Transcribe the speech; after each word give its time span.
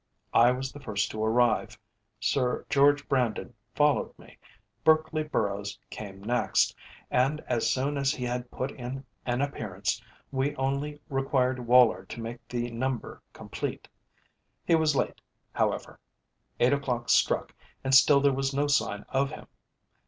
I 0.33 0.51
was 0.51 0.71
the 0.71 0.79
first 0.79 1.11
to 1.11 1.23
arrive, 1.23 1.77
Sir 2.19 2.65
George 2.71 3.07
Brandon 3.07 3.53
followed 3.75 4.17
me, 4.17 4.39
Berkeley 4.83 5.21
Burroughes 5.21 5.77
came 5.91 6.23
next, 6.23 6.75
and 7.11 7.39
as 7.41 7.71
soon 7.71 7.97
as 7.99 8.11
he 8.11 8.25
had 8.25 8.49
put 8.49 8.71
in 8.71 9.05
an 9.27 9.41
appearance, 9.43 10.01
we 10.31 10.55
only 10.55 10.99
required 11.07 11.67
Woller 11.67 12.03
to 12.07 12.19
make 12.19 12.47
the 12.47 12.71
number 12.71 13.21
complete. 13.31 13.87
He 14.65 14.73
was 14.73 14.95
late, 14.95 15.21
however. 15.51 15.99
Eight 16.59 16.73
o'clock 16.73 17.09
struck, 17.11 17.53
and 17.83 17.93
still 17.93 18.21
there 18.21 18.33
was 18.33 18.55
no 18.55 18.65
sign 18.65 19.05
of 19.09 19.29
him. 19.29 19.45